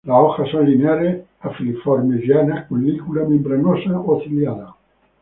[0.03, 4.73] Las hojas son lineares a filiformes, llanas, con lígula membranosa o ciliada.